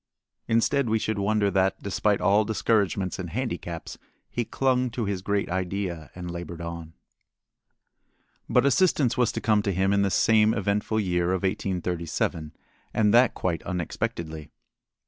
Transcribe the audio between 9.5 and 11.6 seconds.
to him in this same eventful year of